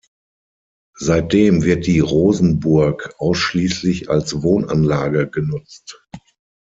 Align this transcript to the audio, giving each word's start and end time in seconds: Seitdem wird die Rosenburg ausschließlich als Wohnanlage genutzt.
Seitdem 0.97 1.61
wird 1.61 1.85
die 1.85 1.99
Rosenburg 1.99 3.13
ausschließlich 3.19 4.09
als 4.09 4.41
Wohnanlage 4.41 5.29
genutzt. 5.29 6.03